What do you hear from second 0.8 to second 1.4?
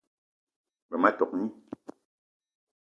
G-beu ma tok